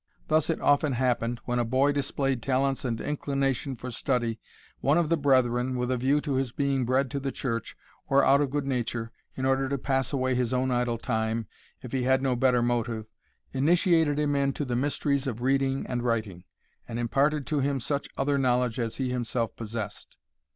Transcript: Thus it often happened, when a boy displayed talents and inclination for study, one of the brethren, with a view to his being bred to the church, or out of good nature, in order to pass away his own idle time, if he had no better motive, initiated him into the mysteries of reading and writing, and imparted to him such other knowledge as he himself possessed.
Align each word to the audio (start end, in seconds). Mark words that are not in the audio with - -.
Thus 0.29 0.49
it 0.49 0.59
often 0.59 0.93
happened, 0.93 1.41
when 1.45 1.59
a 1.59 1.63
boy 1.63 1.91
displayed 1.91 2.41
talents 2.41 2.83
and 2.83 2.99
inclination 2.99 3.75
for 3.75 3.91
study, 3.91 4.39
one 4.79 4.97
of 4.97 5.09
the 5.09 5.15
brethren, 5.15 5.77
with 5.77 5.91
a 5.91 5.97
view 5.97 6.19
to 6.21 6.33
his 6.37 6.51
being 6.51 6.85
bred 6.85 7.11
to 7.11 7.19
the 7.19 7.31
church, 7.31 7.77
or 8.09 8.25
out 8.25 8.41
of 8.41 8.49
good 8.49 8.65
nature, 8.65 9.11
in 9.35 9.45
order 9.45 9.69
to 9.69 9.77
pass 9.77 10.11
away 10.11 10.33
his 10.33 10.53
own 10.55 10.71
idle 10.71 10.97
time, 10.97 11.45
if 11.83 11.91
he 11.91 12.01
had 12.01 12.23
no 12.23 12.35
better 12.35 12.63
motive, 12.63 13.05
initiated 13.53 14.17
him 14.17 14.35
into 14.35 14.65
the 14.65 14.75
mysteries 14.75 15.27
of 15.27 15.43
reading 15.43 15.85
and 15.85 16.01
writing, 16.01 16.45
and 16.87 16.97
imparted 16.97 17.45
to 17.45 17.59
him 17.59 17.79
such 17.79 18.09
other 18.17 18.39
knowledge 18.39 18.79
as 18.79 18.95
he 18.95 19.11
himself 19.11 19.55
possessed. 19.55 20.17